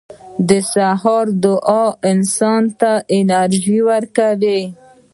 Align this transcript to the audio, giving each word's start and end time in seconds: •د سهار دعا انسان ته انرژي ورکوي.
•د 0.49 0.49
سهار 0.73 1.25
دعا 1.43 1.83
انسان 2.11 2.63
ته 2.79 2.91
انرژي 3.17 3.79
ورکوي. 3.89 4.61